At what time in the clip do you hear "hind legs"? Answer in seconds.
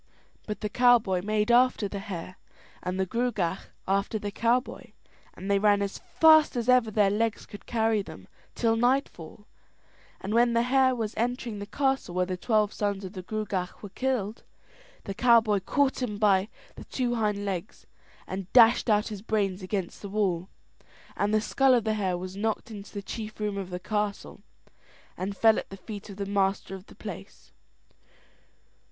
17.13-17.85